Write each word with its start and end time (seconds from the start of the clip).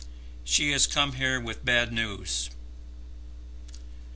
She 0.43 0.71
has 0.71 0.87
come 0.87 1.11
here 1.13 1.39
with 1.39 1.63
bad 1.63 1.93
news." 1.93 2.49